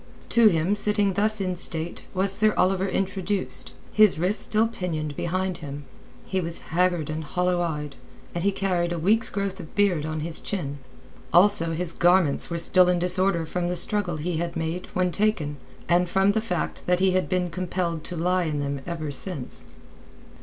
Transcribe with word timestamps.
To 0.29 0.47
him, 0.47 0.75
sitting 0.75 1.13
thus 1.13 1.39
in 1.39 1.55
state, 1.57 2.05
was 2.15 2.31
Sir 2.31 2.55
Oliver 2.57 2.87
introduced—his 2.87 4.17
wrists 4.17 4.43
still 4.43 4.67
pinioned 4.67 5.15
behind 5.15 5.59
him. 5.59 5.83
He 6.25 6.41
was 6.41 6.59
haggard 6.73 7.11
and 7.11 7.23
hollow 7.23 7.61
eyed, 7.61 7.95
and 8.33 8.43
he 8.43 8.51
carried 8.51 8.91
a 8.91 8.97
week's 8.97 9.29
growth 9.29 9.59
of 9.59 9.75
beard 9.75 10.03
on 10.03 10.21
his 10.21 10.39
chin. 10.41 10.79
Also 11.31 11.73
his 11.73 11.93
garments 11.93 12.49
were 12.49 12.57
still 12.57 12.89
in 12.89 12.97
disorder 12.97 13.45
from 13.45 13.67
the 13.67 13.75
struggle 13.75 14.17
he 14.17 14.37
had 14.37 14.55
made 14.55 14.87
when 14.95 15.11
taken, 15.11 15.57
and 15.87 16.09
from 16.09 16.31
the 16.31 16.41
fact 16.41 16.81
that 16.87 16.99
he 16.99 17.11
had 17.11 17.29
been 17.29 17.51
compelled 17.51 18.03
to 18.05 18.15
lie 18.15 18.45
in 18.45 18.59
them 18.59 18.81
ever 18.87 19.11
since. 19.11 19.65